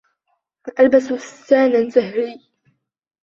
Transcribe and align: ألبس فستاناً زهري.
ألبس 0.79 1.13
فستاناً 1.13 1.89
زهري. 1.89 2.35